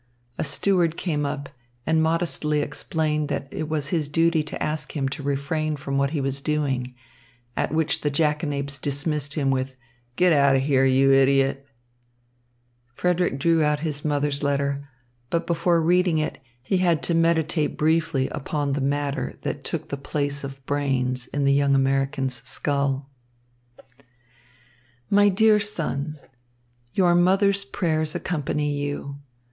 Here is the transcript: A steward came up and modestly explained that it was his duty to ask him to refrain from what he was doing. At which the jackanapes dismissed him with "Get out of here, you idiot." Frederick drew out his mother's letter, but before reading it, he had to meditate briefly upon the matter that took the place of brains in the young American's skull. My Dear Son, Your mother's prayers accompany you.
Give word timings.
A 0.39 0.43
steward 0.43 0.97
came 0.97 1.27
up 1.27 1.47
and 1.85 2.01
modestly 2.01 2.61
explained 2.63 3.29
that 3.29 3.47
it 3.51 3.69
was 3.69 3.89
his 3.89 4.07
duty 4.07 4.41
to 4.41 4.63
ask 4.63 4.97
him 4.97 5.07
to 5.09 5.21
refrain 5.21 5.75
from 5.75 5.99
what 5.99 6.09
he 6.09 6.19
was 6.19 6.41
doing. 6.41 6.95
At 7.55 7.71
which 7.71 8.01
the 8.01 8.09
jackanapes 8.09 8.79
dismissed 8.79 9.35
him 9.35 9.51
with 9.51 9.75
"Get 10.15 10.33
out 10.33 10.55
of 10.55 10.63
here, 10.63 10.85
you 10.85 11.13
idiot." 11.13 11.67
Frederick 12.95 13.37
drew 13.37 13.63
out 13.63 13.81
his 13.81 14.03
mother's 14.03 14.41
letter, 14.41 14.89
but 15.29 15.45
before 15.45 15.79
reading 15.79 16.17
it, 16.17 16.39
he 16.63 16.77
had 16.77 17.03
to 17.03 17.13
meditate 17.13 17.77
briefly 17.77 18.27
upon 18.29 18.73
the 18.73 18.81
matter 18.81 19.35
that 19.43 19.63
took 19.63 19.89
the 19.89 19.97
place 19.97 20.43
of 20.43 20.65
brains 20.65 21.27
in 21.27 21.45
the 21.45 21.53
young 21.53 21.75
American's 21.75 22.41
skull. 22.41 23.11
My 25.11 25.29
Dear 25.29 25.59
Son, 25.59 26.17
Your 26.91 27.13
mother's 27.13 27.63
prayers 27.63 28.15
accompany 28.15 28.79
you. 28.81 29.19